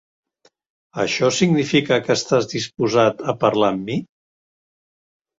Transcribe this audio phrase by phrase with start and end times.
[1.01, 3.99] Això significa que estàs disposat a parlar amb mi?